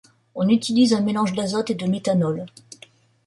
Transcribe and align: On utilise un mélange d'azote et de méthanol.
On 0.33 0.49
utilise 0.49 0.93
un 0.93 1.01
mélange 1.01 1.33
d'azote 1.33 1.69
et 1.69 1.75
de 1.75 1.85
méthanol. 1.85 2.47